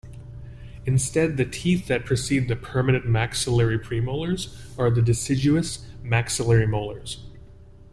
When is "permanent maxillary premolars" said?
2.55-4.57